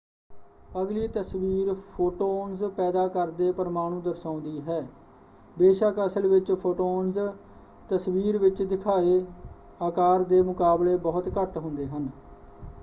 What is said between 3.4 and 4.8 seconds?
ਪ੍ਰਮਾਣੂ ਦਰਸਾਉਂਦੀ